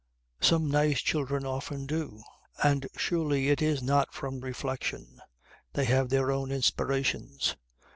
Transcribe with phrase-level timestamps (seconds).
[0.39, 2.23] Some nice children often do;
[2.63, 5.21] and surely it is not from reflection.
[5.73, 7.55] They have their own inspirations.